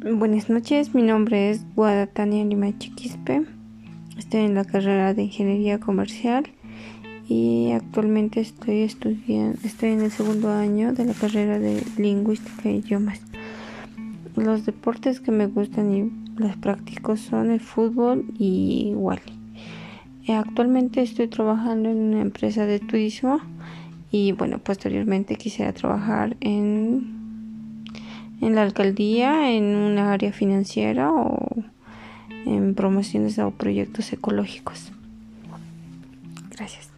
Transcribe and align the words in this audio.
Buenas 0.00 0.48
noches, 0.48 0.94
mi 0.94 1.02
nombre 1.02 1.50
es 1.50 1.66
Guadatania 1.74 2.44
Lima 2.44 2.70
Chiquispe. 2.78 3.42
Estoy 4.16 4.42
en 4.42 4.54
la 4.54 4.64
carrera 4.64 5.12
de 5.12 5.24
Ingeniería 5.24 5.80
Comercial 5.80 6.44
y 7.28 7.72
actualmente 7.72 8.40
estoy 8.40 8.82
estudiando, 8.82 9.58
estoy 9.64 9.88
en 9.90 10.02
el 10.02 10.12
segundo 10.12 10.52
año 10.52 10.92
de 10.92 11.04
la 11.04 11.14
carrera 11.14 11.58
de 11.58 11.82
Lingüística 11.96 12.68
e 12.68 12.76
Idiomas. 12.76 13.20
Los 14.36 14.64
deportes 14.64 15.18
que 15.18 15.32
me 15.32 15.48
gustan 15.48 15.92
y 15.92 16.40
los 16.40 16.56
prácticos 16.58 17.18
son 17.18 17.50
el 17.50 17.60
fútbol 17.60 18.24
y 18.38 18.92
Wally. 18.94 19.32
Actualmente 20.28 21.02
estoy 21.02 21.26
trabajando 21.26 21.90
en 21.90 21.98
una 21.98 22.20
empresa 22.20 22.66
de 22.66 22.78
turismo 22.78 23.40
y 24.12 24.30
bueno, 24.30 24.60
posteriormente 24.60 25.34
quisiera 25.34 25.72
trabajar 25.72 26.36
en 26.38 27.17
en 28.40 28.54
la 28.54 28.62
alcaldía, 28.62 29.50
en 29.50 29.64
un 29.76 29.98
área 29.98 30.32
financiera 30.32 31.10
o 31.12 31.64
en 32.46 32.74
promociones 32.74 33.38
o 33.38 33.50
proyectos 33.50 34.12
ecológicos. 34.12 34.92
Gracias. 36.50 36.90